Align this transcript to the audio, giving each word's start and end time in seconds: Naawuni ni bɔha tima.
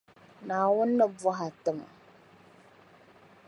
Naawuni 0.47 0.93
ni 0.97 1.05
bɔha 1.19 1.47
tima. 1.63 1.85